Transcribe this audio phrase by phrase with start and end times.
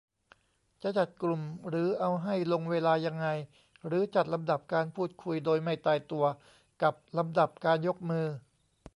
[0.83, 3.27] จะจัดกลุ่ม หรือเอาให้ลงเวลายังไง
[3.85, 6.25] หรือจัดลำดับการพูดคุยโดยไม่ตายตัว
[6.81, 8.25] กับลำดับการยกมือ